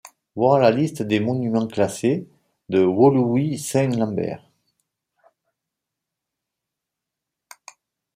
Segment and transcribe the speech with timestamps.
[0.35, 2.27] Voir la liste des monuments classés
[2.69, 4.49] de Woluwe-Saint-Lambert.